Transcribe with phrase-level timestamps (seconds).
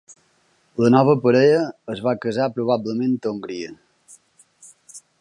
[0.83, 1.59] La nova parella
[1.95, 3.75] es va casar probablement a Hongria.